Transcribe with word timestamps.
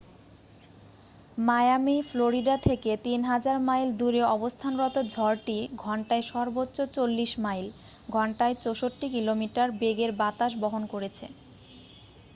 Miami 1.37 1.97
Florida 2.01 2.55
থেকে 2.67 2.91
৩০০০ 3.05 3.57
mile 3.67 3.89
দূরে 3.99 4.21
অবস্থানরত 4.35 4.95
ঝড়টি 5.13 5.57
ঘন্টায় 5.77 6.23
সর্বোচ্চ 6.31 6.77
৪০ 6.95 7.31
মাইল 7.39 7.67
ঘণ্টায় 8.09 8.55
৬৪ 8.63 9.03
কিলোমিটার 9.15 9.67
বেগের 9.81 10.11
বাতাস 10.21 10.51
বহন 10.63 10.83
করেছে। 10.93 11.25